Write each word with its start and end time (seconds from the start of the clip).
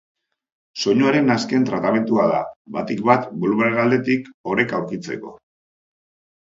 Soinuaren 0.83 1.29
azken 1.33 1.67
tratamendua 1.67 2.25
da, 2.33 2.41
batik 2.79 3.05
bat 3.11 3.29
bolumen 3.45 3.79
aldetik, 3.85 4.35
oreka 4.57 4.81
aurkitzeko. 4.83 5.39